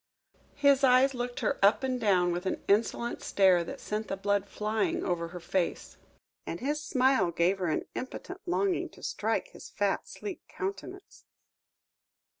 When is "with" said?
2.31-2.47